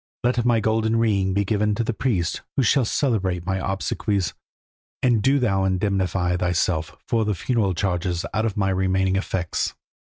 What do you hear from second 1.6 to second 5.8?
to the priests who shall celebrate my obsequies, and do thou